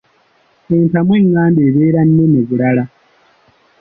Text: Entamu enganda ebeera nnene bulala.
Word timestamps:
Entamu 0.75 1.11
enganda 1.21 1.59
ebeera 1.67 2.01
nnene 2.07 2.39
bulala. 2.47 2.83